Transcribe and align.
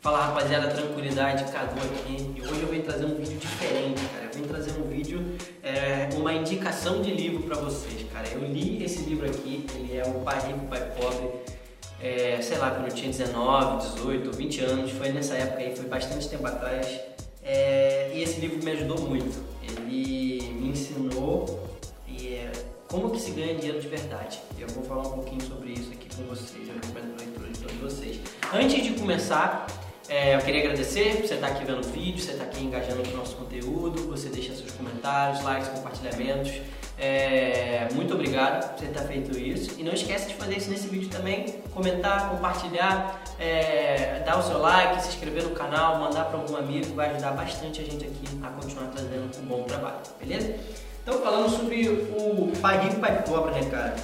Fala 0.00 0.28
rapaziada, 0.28 0.68
tranquilidade, 0.68 1.44
Cadu 1.52 1.78
aqui 1.78 2.32
e 2.34 2.40
hoje 2.40 2.62
eu 2.62 2.68
venho 2.68 2.82
trazer 2.82 3.04
um 3.04 3.16
vídeo 3.16 3.36
diferente, 3.36 4.00
cara. 4.14 4.24
Eu 4.24 4.32
venho 4.32 4.46
trazer 4.48 4.80
um 4.80 4.88
vídeo, 4.88 5.36
é, 5.62 6.08
uma 6.16 6.32
indicação 6.32 7.02
de 7.02 7.10
livro 7.10 7.42
para 7.42 7.56
vocês, 7.56 8.06
cara. 8.10 8.26
Eu 8.28 8.40
li 8.40 8.82
esse 8.82 9.00
livro 9.02 9.26
aqui, 9.26 9.66
ele 9.74 9.98
é 9.98 10.02
o 10.06 10.20
Pai 10.20 10.40
Rico, 10.46 10.64
Pai 10.68 10.90
Pobre, 10.98 11.28
é, 12.00 12.40
sei 12.40 12.56
lá, 12.56 12.70
quando 12.70 12.86
eu 12.86 12.94
tinha 12.94 13.10
19, 13.10 13.94
18, 13.96 14.36
20 14.38 14.60
anos, 14.62 14.90
foi 14.92 15.12
nessa 15.12 15.34
época 15.34 15.60
aí, 15.60 15.76
foi 15.76 15.84
bastante 15.84 16.30
tempo 16.30 16.46
atrás. 16.46 16.98
É, 17.42 18.10
e 18.14 18.22
esse 18.22 18.40
livro 18.40 18.64
me 18.64 18.70
ajudou 18.70 19.02
muito. 19.02 19.38
Ele 19.62 20.50
me 20.50 20.70
ensinou 20.70 21.68
é, 22.08 22.50
como 22.88 23.10
que 23.10 23.20
se 23.20 23.32
ganha 23.32 23.54
dinheiro 23.54 23.78
de 23.78 23.88
verdade. 23.88 24.40
Eu 24.58 24.68
vou 24.68 24.82
falar 24.82 25.02
um 25.08 25.12
pouquinho 25.12 25.42
sobre 25.42 25.72
isso 25.72 25.92
aqui 25.92 26.08
com 26.16 26.22
vocês, 26.22 26.66
eu 26.66 26.74
recomendo 26.74 27.16
a 27.16 27.22
leitura 27.22 27.48
de 27.50 27.58
todos 27.58 27.76
vocês. 27.76 28.18
Antes 28.50 28.82
de 28.82 28.98
começar, 28.98 29.66
é, 30.10 30.34
eu 30.34 30.40
queria 30.40 30.62
agradecer 30.62 31.18
por 31.18 31.28
você 31.28 31.34
estar 31.34 31.46
aqui 31.46 31.64
vendo 31.64 31.86
o 31.86 31.88
vídeo, 31.88 32.20
você 32.20 32.32
estar 32.32 32.42
aqui 32.42 32.64
engajando 32.64 33.00
com 33.08 33.14
o 33.14 33.16
nosso 33.16 33.36
conteúdo, 33.36 34.08
você 34.08 34.28
deixa 34.28 34.52
seus 34.56 34.72
comentários, 34.72 35.40
likes, 35.44 35.68
compartilhamentos. 35.68 36.50
É, 36.98 37.86
muito 37.94 38.12
obrigado 38.12 38.74
por 38.74 38.80
você 38.80 38.86
ter 38.86 39.06
feito 39.06 39.38
isso. 39.38 39.78
E 39.78 39.84
não 39.84 39.92
esquece 39.92 40.26
de 40.26 40.34
fazer 40.34 40.58
isso 40.58 40.68
nesse 40.68 40.88
vídeo 40.88 41.08
também, 41.08 41.62
comentar, 41.72 42.28
compartilhar, 42.28 43.22
é, 43.38 44.20
dar 44.26 44.40
o 44.40 44.42
seu 44.42 44.58
like, 44.58 45.00
se 45.00 45.10
inscrever 45.10 45.44
no 45.44 45.50
canal, 45.50 46.00
mandar 46.00 46.24
para 46.24 46.40
algum 46.40 46.56
amigo, 46.56 46.92
vai 46.92 47.10
ajudar 47.10 47.30
bastante 47.30 47.80
a 47.80 47.84
gente 47.84 48.04
aqui 48.04 48.26
a 48.42 48.48
continuar 48.48 48.88
trazendo 48.88 49.30
um 49.38 49.46
bom 49.46 49.62
trabalho, 49.62 50.00
beleza? 50.18 50.56
Então 51.04 51.22
falando 51.22 51.48
sobre 51.48 51.88
o 51.88 52.50
pai 52.60 52.84
rico 52.84 53.00
pai 53.00 53.22
pobre, 53.22 53.52
né 53.52 53.70
cara? 53.70 53.94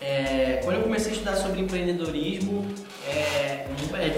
É, 0.00 0.60
quando 0.64 0.76
eu 0.76 0.82
comecei 0.82 1.10
a 1.10 1.14
estudar 1.14 1.36
sobre 1.36 1.60
empreendedorismo, 1.60 2.66
é, 3.08 3.66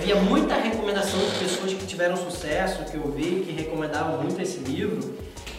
via 0.02 0.16
muita 0.16 0.54
recomendação 0.54 1.18
de 1.20 1.38
pessoas 1.38 1.72
que 1.74 1.86
tiveram 1.86 2.16
sucesso, 2.16 2.84
que 2.84 2.96
eu 2.96 3.10
vi, 3.10 3.44
que 3.46 3.52
recomendavam 3.52 4.22
muito 4.22 4.40
esse 4.40 4.58
livro. 4.58 5.14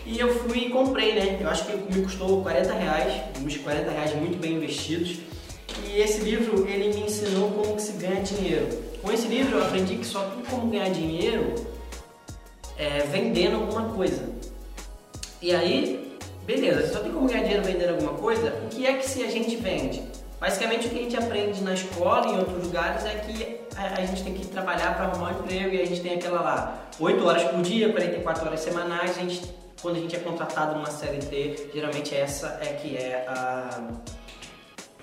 E 0.06 0.20
eu 0.20 0.34
fui 0.40 0.66
e 0.66 0.70
comprei, 0.70 1.14
né? 1.14 1.38
Eu 1.40 1.50
acho 1.50 1.66
que 1.66 1.76
me 1.76 2.04
custou 2.04 2.42
40 2.42 2.74
reais, 2.74 3.22
uns 3.44 3.58
40 3.58 3.92
reais 3.92 4.16
muito 4.16 4.40
bem 4.40 4.54
investidos. 4.54 5.18
E 5.86 6.02
esse 6.02 6.22
livro, 6.22 6.68
ele 6.68 6.94
me 6.94 7.06
ensinou 7.06 7.52
como 7.52 7.76
que 7.76 7.82
se 7.82 7.94
ganha 7.94 8.22
dinheiro. 8.22 8.68
Com 9.02 9.12
esse 9.12 9.28
livro 9.28 9.58
eu 9.58 9.64
aprendi 9.64 9.96
que 9.96 10.06
só 10.06 10.22
tem 10.30 10.44
como 10.46 10.70
ganhar 10.72 10.90
dinheiro 10.90 11.54
é, 12.78 13.00
vendendo 13.12 13.56
alguma 13.56 13.94
coisa. 13.94 14.24
E 15.42 15.54
aí, 15.54 16.18
beleza, 16.46 16.92
só 16.92 17.00
tem 17.00 17.12
como 17.12 17.28
ganhar 17.28 17.44
dinheiro 17.44 17.64
vendendo 17.64 17.92
alguma 17.92 18.14
coisa, 18.14 18.54
o 18.66 18.70
que 18.70 18.86
é 18.86 18.94
que 18.94 19.08
se 19.08 19.24
a 19.24 19.30
gente 19.30 19.56
vende? 19.56 20.02
Basicamente 20.40 20.88
o 20.88 20.90
que 20.90 21.00
a 21.00 21.02
gente 21.02 21.18
aprende 21.18 21.62
na 21.62 21.74
escola 21.74 22.28
e 22.28 22.32
em 22.32 22.40
outros 22.40 22.64
lugares 22.64 23.06
é 23.06 23.16
que 23.16 23.60
a, 23.76 24.06
gente 24.06 24.24
tem 24.24 24.34
que 24.34 24.48
trabalhar 24.48 24.96
para 24.96 25.06
arrumar 25.06 25.34
um 25.34 25.40
emprego 25.40 25.76
e 25.76 25.82
a 25.82 25.86
gente 25.86 26.02
tem 26.02 26.16
aquela 26.16 26.42
lá, 26.42 26.78
8 27.00 27.26
horas 27.26 27.44
por 27.44 27.62
dia, 27.62 27.92
44 27.92 28.46
horas 28.46 28.60
semanais, 28.62 29.18
a 29.18 29.22
gente, 29.22 29.42
quando 29.82 29.98
a 29.98 30.00
gente 30.00 30.16
é 30.16 30.20
contratado 30.20 30.76
numa 30.76 30.90
CLT, 30.90 31.72
geralmente 31.74 32.16
essa 32.16 32.60
é 32.62 32.74
que 32.74 32.96
é 32.96 33.26
a, 33.28 33.82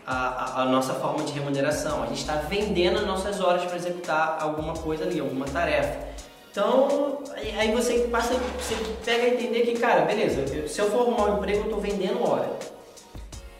a, 0.06 0.62
a 0.62 0.64
nossa 0.66 0.94
forma 0.94 1.22
de 1.24 1.32
remuneração. 1.32 2.02
A 2.02 2.06
gente 2.06 2.20
está 2.20 2.36
vendendo 2.36 2.98
as 2.98 3.06
nossas 3.06 3.40
horas 3.40 3.64
para 3.64 3.76
executar 3.76 4.38
alguma 4.40 4.72
coisa 4.74 5.04
ali, 5.04 5.20
alguma 5.20 5.44
tarefa. 5.44 6.06
Então, 6.50 7.22
aí 7.58 7.70
você 7.72 8.08
passa, 8.10 8.32
você 8.34 8.74
pega 9.04 9.24
a 9.24 9.28
entender 9.28 9.60
que, 9.66 9.78
cara, 9.78 10.06
beleza, 10.06 10.66
se 10.66 10.78
eu 10.80 10.90
for 10.90 11.02
arrumar 11.02 11.34
um 11.34 11.38
emprego, 11.38 11.58
eu 11.58 11.64
estou 11.64 11.80
vendendo 11.80 12.26
hora. 12.26 12.48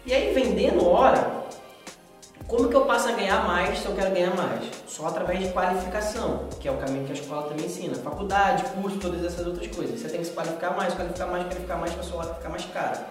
E 0.07 0.15
aí, 0.15 0.33
vendendo 0.33 0.89
hora, 0.89 1.36
como 2.47 2.69
que 2.69 2.77
eu 2.77 2.85
passo 2.85 3.09
a 3.09 3.13
ganhar 3.13 3.45
mais 3.47 3.79
se 3.79 3.87
eu 3.87 3.95
quero 3.95 4.15
ganhar 4.15 4.35
mais? 4.37 4.65
Só 4.87 5.07
através 5.07 5.41
de 5.41 5.49
qualificação, 5.49 6.49
que 6.61 6.69
é 6.69 6.71
o 6.71 6.77
caminho 6.77 7.05
que 7.05 7.13
a 7.13 7.15
escola 7.15 7.49
também 7.49 7.67
ensina. 7.67 7.95
Faculdade, 7.97 8.65
curso, 8.81 8.99
todas 8.99 9.25
essas 9.25 9.47
outras 9.47 9.67
coisas. 9.75 10.01
Você 10.01 10.09
tem 10.09 10.21
que 10.21 10.27
se 10.27 10.33
qualificar 10.33 10.77
mais, 10.77 10.95
qualificar 10.95 11.27
mais, 11.27 11.45
qualificar 11.45 11.77
mais 11.77 11.93
para 11.93 12.03
sua 12.05 12.19
hora 12.19 12.35
ficar 12.35 12.49
mais 12.49 12.65
cara. 12.67 13.05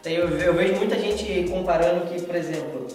Então 0.00 0.12
eu, 0.12 0.28
eu, 0.38 0.52
vejo 0.52 0.74
muita 0.76 0.98
gente 0.98 1.48
comparando 1.48 2.06
que, 2.06 2.20
por 2.20 2.34
exemplo, 2.34 2.86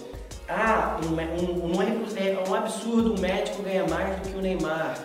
ah, 0.48 1.00
um, 1.04 1.08
um, 1.08 1.76
um, 1.76 1.82
é 1.82 2.48
um 2.48 2.54
absurdo 2.54 3.14
o 3.14 3.20
médico 3.20 3.62
ganha 3.62 3.84
mais 3.88 4.16
do 4.16 4.28
que 4.28 4.36
o 4.36 4.40
Neymar, 4.40 4.96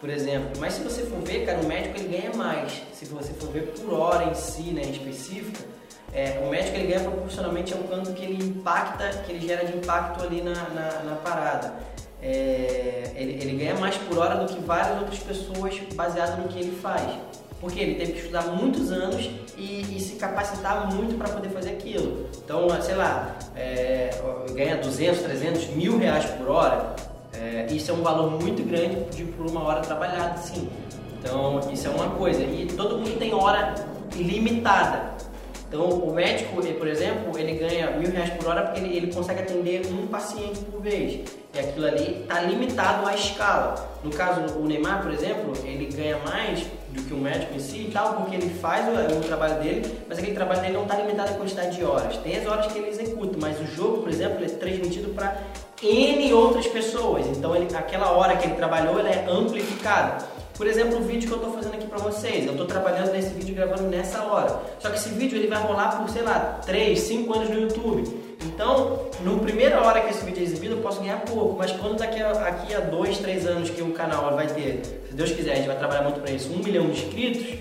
por 0.00 0.10
exemplo. 0.10 0.50
Mas 0.58 0.74
se 0.74 0.82
você 0.82 1.02
for 1.02 1.20
ver, 1.20 1.46
cara, 1.46 1.60
o 1.60 1.66
médico 1.66 2.00
ele 2.00 2.16
ganha 2.16 2.34
mais. 2.34 2.82
Se 2.92 3.04
você 3.04 3.32
for 3.34 3.48
ver 3.50 3.72
por 3.78 3.94
hora 3.94 4.24
em 4.24 4.34
si, 4.34 4.72
né, 4.72 4.82
específica, 4.82 5.60
é, 6.12 6.42
o 6.44 6.50
médico 6.50 6.76
ele 6.76 6.88
ganha 6.88 7.00
proporcionalmente 7.00 7.72
ao 7.72 7.80
quanto 7.80 8.12
que 8.12 8.24
ele 8.24 8.44
impacta, 8.44 9.08
que 9.24 9.32
ele 9.32 9.46
gera 9.46 9.64
de 9.64 9.76
impacto 9.76 10.22
ali 10.22 10.42
na, 10.42 10.52
na, 10.52 11.02
na 11.04 11.16
parada. 11.16 11.72
É, 12.22 13.10
ele, 13.16 13.32
ele, 13.32 13.56
ganha 13.56 13.74
mais 13.76 13.96
por 13.96 14.18
hora 14.18 14.36
do 14.36 14.52
que 14.52 14.60
várias 14.60 15.00
outras 15.00 15.18
pessoas 15.18 15.80
baseado 15.94 16.40
no 16.40 16.48
que 16.48 16.58
ele 16.58 16.76
faz. 16.80 17.02
Porque 17.60 17.80
ele 17.80 17.94
teve 17.94 18.12
que 18.12 18.18
estudar 18.18 18.42
muitos 18.42 18.92
anos 18.92 19.30
e, 19.56 19.96
e 19.96 20.00
se 20.00 20.16
capacitar 20.16 20.92
muito 20.92 21.16
para 21.16 21.28
poder 21.28 21.48
fazer 21.48 21.70
aquilo. 21.70 22.28
Então, 22.44 22.68
sei 22.82 22.94
lá, 22.94 23.36
é, 23.56 24.10
ganha 24.52 24.76
200, 24.76 25.22
300, 25.22 25.68
mil 25.68 25.96
reais 25.96 26.24
por 26.24 26.50
hora. 26.50 26.94
É, 27.32 27.66
isso 27.70 27.90
é 27.90 27.94
um 27.94 28.02
valor 28.02 28.30
muito 28.30 28.62
grande 28.62 29.04
de, 29.16 29.24
por 29.24 29.46
uma 29.46 29.62
hora 29.64 29.80
trabalhada, 29.80 30.36
sim. 30.38 30.68
Então, 31.18 31.60
isso 31.72 31.86
é 31.86 31.90
uma 31.90 32.10
coisa. 32.10 32.42
E 32.42 32.66
todo 32.76 32.98
mundo 32.98 33.16
tem 33.18 33.32
hora 33.32 33.74
limitada. 34.14 35.12
Então, 35.72 35.88
o 35.88 36.12
médico, 36.12 36.60
por 36.78 36.86
exemplo, 36.86 37.38
ele 37.38 37.54
ganha 37.54 37.92
mil 37.92 38.10
reais 38.10 38.28
por 38.34 38.48
hora 38.48 38.64
porque 38.64 38.80
ele, 38.80 38.94
ele 38.94 39.10
consegue 39.10 39.40
atender 39.40 39.86
um 39.86 40.06
paciente 40.06 40.58
por 40.70 40.82
vez. 40.82 41.20
E 41.54 41.58
aquilo 41.58 41.86
ali 41.86 42.20
está 42.20 42.40
limitado 42.40 43.08
à 43.08 43.14
escala. 43.14 43.90
No 44.04 44.10
caso, 44.10 44.58
o 44.58 44.66
Neymar, 44.66 45.00
por 45.00 45.10
exemplo, 45.10 45.54
ele 45.64 45.86
ganha 45.86 46.18
mais 46.18 46.66
do 46.90 47.02
que 47.02 47.14
o 47.14 47.16
médico 47.16 47.54
em 47.54 47.58
si 47.58 47.86
e 47.88 47.90
tal, 47.90 48.16
porque 48.16 48.36
ele 48.36 48.50
faz 48.50 48.86
o, 48.86 49.16
o 49.16 49.20
trabalho 49.22 49.62
dele, 49.62 49.98
mas 50.06 50.18
aquele 50.18 50.34
trabalho 50.34 50.60
dele 50.60 50.74
não 50.74 50.82
está 50.82 50.96
limitado 50.96 51.30
à 51.30 51.34
quantidade 51.38 51.74
de 51.74 51.82
horas. 51.82 52.18
Tem 52.18 52.36
as 52.36 52.46
horas 52.46 52.70
que 52.70 52.78
ele 52.78 52.90
executa, 52.90 53.38
mas 53.40 53.58
o 53.58 53.64
jogo, 53.64 54.02
por 54.02 54.10
exemplo, 54.10 54.44
é 54.44 54.48
transmitido 54.48 55.14
para 55.14 55.38
N 55.82 56.34
outras 56.34 56.66
pessoas. 56.66 57.26
Então, 57.28 57.56
ele, 57.56 57.74
aquela 57.74 58.12
hora 58.12 58.36
que 58.36 58.46
ele 58.46 58.56
trabalhou, 58.56 59.00
ela 59.00 59.08
é 59.08 59.24
amplificada. 59.26 60.22
Por 60.56 60.66
exemplo, 60.66 60.98
o 60.98 61.02
vídeo 61.02 61.28
que 61.28 61.34
eu 61.34 61.38
estou 61.38 61.52
fazendo 61.52 61.74
aqui 61.74 61.86
para 61.86 61.98
vocês, 61.98 62.44
eu 62.44 62.52
estou 62.52 62.66
trabalhando 62.66 63.10
nesse 63.12 63.30
vídeo 63.30 63.54
gravando 63.54 63.84
nessa 63.84 64.22
hora. 64.24 64.60
Só 64.78 64.90
que 64.90 64.96
esse 64.96 65.08
vídeo 65.10 65.38
ele 65.38 65.48
vai 65.48 65.60
rolar 65.62 65.96
por, 65.98 66.08
sei 66.10 66.22
lá, 66.22 66.60
3, 66.64 66.98
5 66.98 67.34
anos 67.34 67.50
no 67.50 67.60
YouTube. 67.60 68.22
Então, 68.44 69.06
no 69.20 69.38
primeira 69.38 69.80
hora 69.80 70.00
que 70.00 70.10
esse 70.10 70.24
vídeo 70.24 70.40
é 70.40 70.42
exibido, 70.42 70.74
eu 70.74 70.82
posso 70.82 71.00
ganhar 71.00 71.20
pouco, 71.20 71.56
mas 71.56 71.72
quando 71.72 71.96
daqui 71.96 72.20
a, 72.20 72.30
aqui 72.30 72.74
a 72.74 72.80
2, 72.80 73.18
3 73.18 73.46
anos 73.46 73.70
que 73.70 73.82
o 73.82 73.92
canal 73.92 74.34
vai 74.34 74.46
ter, 74.46 74.82
se 75.08 75.14
Deus 75.14 75.30
quiser, 75.30 75.52
a 75.52 75.56
gente 75.56 75.68
vai 75.68 75.78
trabalhar 75.78 76.02
muito 76.02 76.20
para 76.20 76.32
isso, 76.32 76.52
1 76.52 76.56
um 76.56 76.58
milhão 76.58 76.86
de 76.86 76.92
inscritos, 76.92 77.58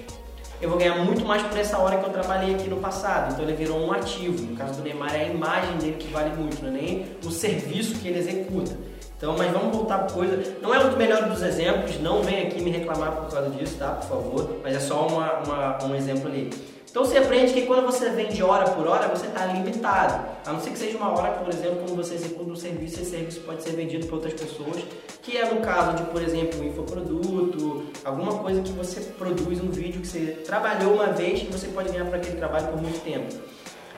eu 0.61 0.69
vou 0.69 0.77
ganhar 0.77 0.95
muito 1.03 1.25
mais 1.25 1.41
por 1.41 1.57
essa 1.57 1.77
hora 1.79 1.97
que 1.97 2.05
eu 2.05 2.11
trabalhei 2.11 2.53
aqui 2.53 2.69
no 2.69 2.77
passado. 2.77 3.33
Então 3.33 3.43
ele 3.43 3.55
virou 3.55 3.79
um 3.79 3.91
ativo. 3.91 4.45
No 4.45 4.55
caso 4.55 4.75
do 4.75 4.83
Neymar 4.83 5.15
é 5.15 5.23
a 5.23 5.27
imagem 5.27 5.75
dele 5.77 5.95
que 5.97 6.07
vale 6.09 6.29
muito, 6.35 6.61
não 6.61 6.69
é 6.69 6.73
nem 6.73 7.05
o 7.25 7.31
serviço 7.31 7.95
que 7.95 8.07
ele 8.07 8.19
executa. 8.19 8.77
Então, 9.21 9.35
mas 9.37 9.51
vamos 9.51 9.77
voltar 9.77 9.99
para 9.99 10.13
coisa. 10.15 10.55
Não 10.63 10.73
é 10.73 10.83
dos 10.83 10.97
melhores 10.97 11.27
dos 11.27 11.43
exemplos, 11.43 11.99
não 11.99 12.23
vem 12.23 12.47
aqui 12.47 12.59
me 12.59 12.71
reclamar 12.71 13.11
por 13.11 13.31
causa 13.31 13.51
disso, 13.51 13.77
tá? 13.77 13.91
Por 13.91 14.09
favor. 14.09 14.57
Mas 14.63 14.75
é 14.75 14.79
só 14.79 15.05
uma, 15.05 15.43
uma, 15.43 15.85
um 15.85 15.95
exemplo 15.95 16.27
ali. 16.27 16.49
Então 16.89 17.05
você 17.05 17.19
aprende 17.19 17.53
que 17.53 17.67
quando 17.67 17.85
você 17.85 18.09
vende 18.09 18.41
hora 18.41 18.71
por 18.71 18.87
hora, 18.87 19.07
você 19.07 19.27
está 19.27 19.45
limitado. 19.45 20.25
A 20.43 20.51
não 20.51 20.59
ser 20.59 20.71
que 20.71 20.79
seja 20.79 20.97
uma 20.97 21.11
hora, 21.11 21.33
por 21.33 21.53
exemplo, 21.53 21.83
quando 21.85 21.97
você 21.97 22.15
executa 22.15 22.49
um 22.49 22.55
serviço, 22.55 22.99
esse 22.99 23.11
serviço 23.11 23.41
pode 23.41 23.61
ser 23.61 23.73
vendido 23.73 24.07
para 24.07 24.15
outras 24.15 24.33
pessoas, 24.33 24.83
que 25.21 25.37
é 25.37 25.45
no 25.45 25.61
caso 25.61 25.97
de, 25.97 26.03
por 26.05 26.23
exemplo, 26.23 26.59
um 26.59 26.63
infoproduto, 26.63 27.83
alguma 28.03 28.39
coisa 28.39 28.59
que 28.63 28.71
você 28.71 29.01
produz 29.01 29.61
um 29.61 29.69
vídeo 29.69 30.01
que 30.01 30.07
você 30.07 30.41
trabalhou 30.43 30.95
uma 30.95 31.13
vez 31.13 31.43
e 31.43 31.45
você 31.45 31.67
pode 31.67 31.89
ganhar 31.91 32.05
por 32.05 32.15
aquele 32.15 32.37
trabalho 32.37 32.69
por 32.69 32.81
muito 32.81 32.99
tempo. 33.03 33.31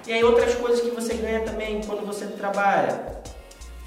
E 0.06 0.12
aí 0.12 0.22
outras 0.22 0.54
coisas 0.56 0.82
que 0.82 0.92
você 0.92 1.14
ganha 1.14 1.40
também 1.44 1.80
quando 1.82 2.06
você 2.06 2.26
trabalha 2.26 3.24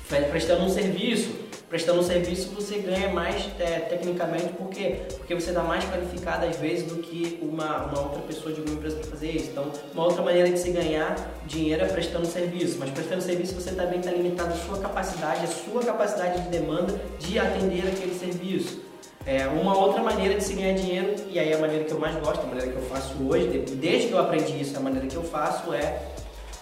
prestando 0.09 0.65
um 0.65 0.69
serviço. 0.69 1.47
Prestando 1.69 1.99
um 1.99 2.03
serviço 2.03 2.51
você 2.55 2.79
ganha 2.79 3.09
mais 3.09 3.45
é, 3.59 3.81
tecnicamente 3.81 4.53
porque 4.57 5.01
porque 5.19 5.35
você 5.35 5.49
está 5.49 5.65
mais 5.65 5.85
qualificado 5.85 6.47
às 6.47 6.57
vezes 6.59 6.85
do 6.85 7.03
que 7.03 7.41
uma, 7.43 7.87
uma 7.87 8.03
outra 8.03 8.23
pessoa 8.23 8.53
de 8.53 8.61
alguma 8.61 8.77
empresa 8.77 8.97
para 8.99 9.11
fazer 9.11 9.33
isso. 9.33 9.51
Então, 9.51 9.73
uma 9.93 10.05
outra 10.05 10.23
maneira 10.23 10.49
de 10.49 10.61
se 10.61 10.71
ganhar 10.71 11.17
dinheiro 11.45 11.85
é 11.85 11.89
prestando 11.89 12.25
serviço. 12.25 12.79
Mas 12.79 12.91
prestando 12.91 13.21
serviço 13.21 13.53
você 13.55 13.73
também 13.73 13.99
está 13.99 14.13
limitado 14.13 14.55
à 14.55 14.57
sua 14.57 14.79
capacidade, 14.79 15.45
à 15.45 15.49
sua 15.49 15.83
capacidade 15.83 16.41
de 16.43 16.49
demanda 16.51 16.95
de 17.19 17.37
atender 17.37 17.89
aquele 17.89 18.15
serviço. 18.15 18.81
É, 19.27 19.49
uma 19.49 19.77
outra 19.77 20.01
maneira 20.05 20.37
de 20.37 20.45
se 20.45 20.55
ganhar 20.55 20.75
dinheiro, 20.75 21.17
e 21.29 21.37
aí 21.37 21.51
é 21.51 21.57
a 21.57 21.59
maneira 21.59 21.83
que 21.83 21.91
eu 21.91 21.99
mais 21.99 22.15
gosto, 22.15 22.43
a 22.43 22.47
maneira 22.47 22.71
que 22.71 22.77
eu 22.77 22.83
faço 22.83 23.13
hoje, 23.29 23.59
desde 23.75 24.07
que 24.07 24.15
eu 24.15 24.21
aprendi 24.21 24.61
isso, 24.61 24.77
a 24.77 24.81
maneira 24.81 25.09
que 25.09 25.17
eu 25.17 25.25
faço 25.25 25.75
é 25.75 26.01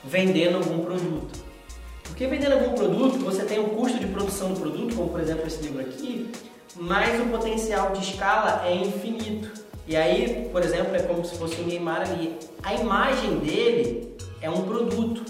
vendendo 0.02 0.56
algum 0.56 0.82
produto. 0.82 1.43
Porque 2.14 2.28
vendendo 2.28 2.52
algum 2.52 2.76
produto, 2.76 3.18
você 3.18 3.42
tem 3.42 3.58
um 3.58 3.70
custo 3.70 3.98
de 3.98 4.06
produção 4.06 4.52
do 4.52 4.60
produto, 4.60 4.94
como 4.94 5.08
por 5.08 5.18
exemplo 5.18 5.48
esse 5.48 5.60
livro 5.60 5.80
aqui, 5.80 6.30
mas 6.76 7.20
o 7.20 7.24
potencial 7.24 7.90
de 7.90 8.08
escala 8.08 8.62
é 8.64 8.72
infinito. 8.72 9.50
E 9.84 9.96
aí, 9.96 10.48
por 10.52 10.62
exemplo, 10.62 10.94
é 10.94 11.02
como 11.02 11.24
se 11.24 11.36
fosse 11.36 11.60
um 11.60 11.66
Neymar 11.66 12.02
ali. 12.02 12.38
A 12.62 12.72
imagem 12.72 13.40
dele 13.40 14.14
é 14.40 14.48
um 14.48 14.62
produto. 14.62 15.24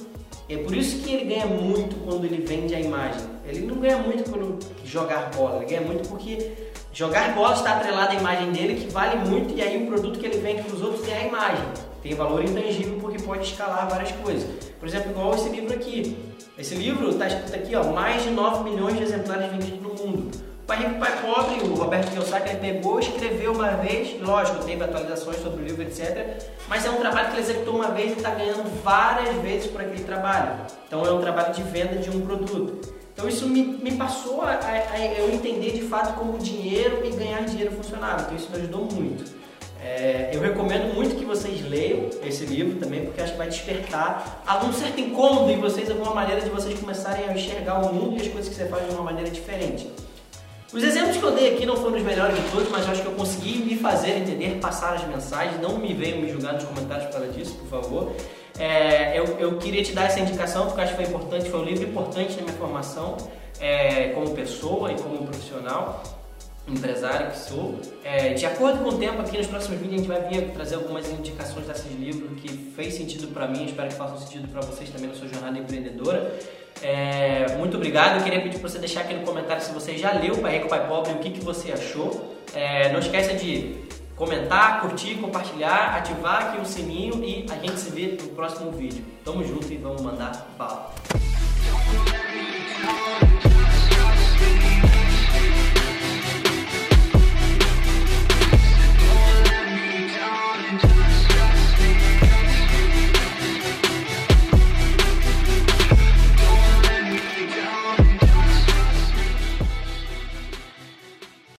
É 0.46 0.58
por 0.58 0.76
isso 0.76 1.02
que 1.02 1.14
ele 1.14 1.24
ganha 1.24 1.46
muito 1.46 1.96
quando 2.04 2.26
ele 2.26 2.44
vende 2.44 2.74
a 2.74 2.80
imagem. 2.80 3.22
Ele 3.46 3.66
não 3.66 3.76
ganha 3.76 3.96
muito 3.96 4.30
quando 4.30 4.58
jogar 4.84 5.30
bola, 5.30 5.56
ele 5.56 5.64
ganha 5.64 5.80
muito 5.80 6.06
porque 6.06 6.52
Jogar 6.94 7.34
bola 7.34 7.54
está 7.54 7.72
atrelado 7.72 8.12
à 8.12 8.14
imagem 8.14 8.52
dele, 8.52 8.80
que 8.80 8.92
vale 8.92 9.28
muito, 9.28 9.52
e 9.52 9.60
aí 9.60 9.82
o 9.82 9.88
produto 9.88 10.16
que 10.16 10.26
ele 10.26 10.38
vende 10.38 10.62
para 10.62 10.76
os 10.76 10.80
outros 10.80 11.08
é 11.08 11.22
a 11.22 11.26
imagem. 11.26 11.64
Tem 12.04 12.12
valor 12.12 12.44
intangível 12.44 12.98
porque 13.00 13.18
pode 13.22 13.46
escalar 13.46 13.88
várias 13.88 14.12
coisas. 14.12 14.46
Por 14.78 14.86
exemplo, 14.86 15.10
igual 15.10 15.34
esse 15.34 15.48
livro 15.48 15.72
aqui. 15.72 16.14
Esse 16.58 16.74
livro 16.74 17.08
está 17.08 17.26
escrito 17.26 17.54
aqui, 17.54 17.74
ó, 17.74 17.82
mais 17.84 18.22
de 18.22 18.30
9 18.30 18.68
milhões 18.68 18.98
de 18.98 19.04
exemplares 19.04 19.50
vendidos 19.50 19.80
no 19.80 19.88
mundo. 19.88 20.30
O 20.62 20.66
Pai 20.66 20.80
Rico, 20.80 20.98
Pai 21.00 21.12
Pobre, 21.22 21.62
o 21.66 21.74
Roberto 21.74 22.10
Kiyosaki, 22.10 22.50
ele 22.50 22.58
pegou, 22.58 23.00
escreveu 23.00 23.52
uma 23.52 23.70
vez, 23.78 24.20
lógico, 24.20 24.62
teve 24.64 24.84
atualizações 24.84 25.38
sobre 25.38 25.62
o 25.62 25.66
livro, 25.66 25.80
etc. 25.80 26.42
Mas 26.68 26.84
é 26.84 26.90
um 26.90 26.96
trabalho 26.96 27.28
que 27.28 27.36
ele 27.36 27.42
executou 27.42 27.76
uma 27.76 27.88
vez 27.88 28.12
e 28.12 28.16
está 28.16 28.30
ganhando 28.32 28.82
várias 28.82 29.34
vezes 29.36 29.70
por 29.70 29.80
aquele 29.80 30.04
trabalho. 30.04 30.60
Então 30.86 31.06
é 31.06 31.10
um 31.10 31.22
trabalho 31.22 31.54
de 31.54 31.62
venda 31.62 31.96
de 31.96 32.10
um 32.10 32.20
produto. 32.20 32.94
Então 33.14 33.26
isso 33.26 33.48
me, 33.48 33.62
me 33.62 33.92
passou 33.92 34.42
a, 34.42 34.50
a, 34.50 34.92
a, 34.92 35.06
eu 35.18 35.32
entender 35.32 35.72
de 35.72 35.82
fato 35.82 36.14
como 36.18 36.36
dinheiro 36.36 37.00
e 37.02 37.16
ganhar 37.16 37.46
dinheiro 37.46 37.72
funcionava. 37.72 38.24
Então 38.24 38.36
isso 38.36 38.50
me 38.50 38.58
ajudou 38.58 38.84
muito. 38.92 39.24
É, 39.84 40.30
eu 40.32 40.40
recomendo 40.40 40.94
muito 40.94 41.14
que 41.14 41.26
vocês 41.26 41.60
leiam 41.68 42.08
esse 42.24 42.46
livro 42.46 42.78
também, 42.78 43.04
porque 43.04 43.20
acho 43.20 43.32
que 43.32 43.38
vai 43.38 43.48
despertar 43.48 44.42
algum 44.46 44.72
certo 44.72 44.98
incômodo 44.98 45.50
em 45.50 45.60
vocês, 45.60 45.90
alguma 45.90 46.14
maneira 46.14 46.40
de 46.40 46.48
vocês 46.48 46.80
começarem 46.80 47.28
a 47.28 47.34
enxergar 47.34 47.80
o 47.80 47.92
mundo 47.92 48.16
e 48.16 48.22
as 48.22 48.28
coisas 48.28 48.48
que 48.48 48.54
você 48.54 48.66
faz 48.66 48.88
de 48.88 48.94
uma 48.94 49.02
maneira 49.02 49.30
diferente. 49.30 49.90
Os 50.72 50.82
exemplos 50.82 51.18
que 51.18 51.22
eu 51.22 51.32
dei 51.32 51.54
aqui 51.54 51.66
não 51.66 51.76
foram 51.76 51.98
os 51.98 52.02
melhores 52.02 52.34
de 52.34 52.50
todos, 52.50 52.70
mas 52.70 52.88
acho 52.88 53.02
que 53.02 53.08
eu 53.08 53.12
consegui 53.12 53.58
me 53.58 53.76
fazer 53.76 54.16
entender, 54.16 54.58
passar 54.58 54.94
as 54.94 55.06
mensagens. 55.06 55.60
Não 55.60 55.78
me 55.78 55.92
venham 55.92 56.18
me 56.18 56.28
julgar 56.28 56.54
nos 56.54 56.64
comentários 56.64 57.12
causa 57.12 57.28
disso, 57.28 57.54
por 57.56 57.68
favor. 57.68 58.12
É, 58.58 59.18
eu, 59.18 59.24
eu, 59.38 59.58
queria 59.58 59.84
te 59.84 59.92
dar 59.92 60.06
essa 60.06 60.18
indicação 60.18 60.66
porque 60.66 60.80
acho 60.80 60.96
que 60.96 61.04
foi 61.04 61.12
importante, 61.12 61.50
foi 61.50 61.60
um 61.60 61.64
livro 61.64 61.88
importante 61.88 62.36
na 62.36 62.42
minha 62.42 62.56
formação 62.56 63.16
é, 63.60 64.08
como 64.08 64.30
pessoa 64.30 64.90
e 64.90 64.96
como 64.96 65.26
profissional, 65.26 66.02
empresário 66.66 67.30
que 67.30 67.38
sou. 67.38 67.78
É, 68.02 68.34
de 68.34 68.46
acordo 68.46 68.82
com 68.82 68.90
o 68.90 68.98
tempo, 68.98 69.20
aqui 69.20 69.36
nos 69.36 69.46
próximos 69.46 69.78
vídeos 69.80 69.94
a 69.94 69.98
gente 69.98 70.08
vai 70.08 70.28
vir 70.28 70.52
trazer 70.52 70.76
algumas 70.76 71.08
indicações 71.10 71.66
desses 71.66 71.92
livros 71.92 72.40
que 72.40 72.72
fez 72.74 72.94
sentido 72.94 73.28
para 73.28 73.46
mim, 73.46 73.66
espero 73.66 73.88
que 73.88 73.94
façam 73.94 74.18
sentido 74.18 74.48
para 74.48 74.60
vocês 74.62 74.88
também 74.90 75.08
na 75.08 75.14
sua 75.14 75.28
jornada 75.28 75.58
empreendedora. 75.58 76.38
É, 76.82 77.56
muito 77.56 77.76
obrigado. 77.76 78.18
Eu 78.18 78.24
queria 78.24 78.40
pedir 78.40 78.58
para 78.58 78.68
você 78.68 78.78
deixar 78.78 79.02
aqui 79.02 79.14
no 79.14 79.24
comentário 79.24 79.62
se 79.62 79.72
você 79.72 79.96
já 79.96 80.12
leu 80.12 80.38
Pai 80.38 80.54
Rico, 80.54 80.68
Pai 80.68 80.86
Pobre 80.86 81.12
o 81.12 81.18
que, 81.18 81.30
que 81.30 81.40
você 81.40 81.72
achou. 81.72 82.34
É, 82.54 82.92
não 82.92 83.00
esqueça 83.00 83.34
de 83.34 83.76
comentar, 84.16 84.80
curtir, 84.80 85.16
compartilhar, 85.16 85.96
ativar 85.96 86.48
aqui 86.48 86.60
o 86.60 86.64
sininho 86.64 87.24
e 87.24 87.46
a 87.50 87.54
gente 87.54 87.78
se 87.78 87.90
vê 87.90 88.18
no 88.20 88.28
próximo 88.28 88.70
vídeo. 88.70 89.04
Tamo 89.24 89.44
junto 89.44 89.72
e 89.72 89.76
vamos 89.76 90.02
mandar 90.02 90.54
bala. 90.56 90.94